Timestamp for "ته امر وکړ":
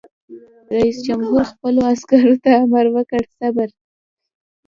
2.43-3.23